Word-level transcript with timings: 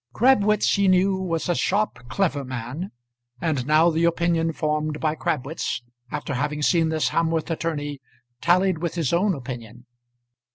Crabwitz 0.13 0.73
he 0.77 0.87
knew 0.87 1.15
was 1.15 1.47
a 1.47 1.53
sharp, 1.53 2.09
clever 2.09 2.43
man, 2.43 2.89
and 3.39 3.67
now 3.67 3.91
the 3.91 4.05
opinion 4.05 4.51
formed 4.51 4.99
by 4.99 5.13
Crabwitz, 5.13 5.83
after 6.09 6.33
having 6.33 6.63
seen 6.63 6.89
this 6.89 7.09
Hamworth 7.09 7.51
attorney, 7.51 8.01
tallied 8.41 8.79
with 8.79 8.95
his 8.95 9.13
own 9.13 9.35
opinion. 9.35 9.85